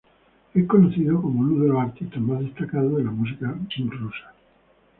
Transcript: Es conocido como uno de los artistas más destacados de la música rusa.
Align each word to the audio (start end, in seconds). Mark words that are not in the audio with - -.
Es 0.55 0.65
conocido 0.65 1.21
como 1.21 1.41
uno 1.41 1.61
de 1.61 1.69
los 1.69 1.77
artistas 1.79 2.19
más 2.21 2.39
destacados 2.39 2.97
de 2.97 3.03
la 3.03 3.11
música 3.11 3.55
rusa. 3.69 4.33